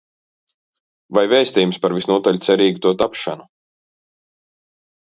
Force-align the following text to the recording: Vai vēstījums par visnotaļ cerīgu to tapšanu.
Vai 1.17 1.25
vēstījums 1.35 1.79
par 1.85 1.97
visnotaļ 1.99 2.41
cerīgu 2.49 2.83
to 2.87 2.95
tapšanu. 3.05 3.49